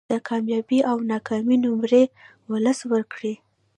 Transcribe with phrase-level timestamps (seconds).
[0.09, 2.03] د کامیابۍ او ناکامۍ نمرې
[2.51, 3.33] ولس ورکړي